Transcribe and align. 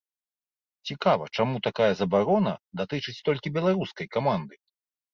Цікава, 0.91 1.27
чаму 1.35 1.61
такая 1.69 1.91
забарона 2.01 2.57
датычыць 2.83 3.17
толькі 3.31 3.57
беларускай 3.61 4.15
каманды? 4.19 4.55